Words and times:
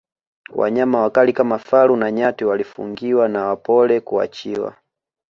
wanyama 0.55 1.01
wakali 1.01 1.33
kama 1.33 1.59
faru 1.59 1.95
na 1.95 2.11
nyati 2.11 2.45
walifungiwa 2.45 3.27
na 3.29 3.45
wapole 3.47 3.99
kuachiwa 3.99 4.75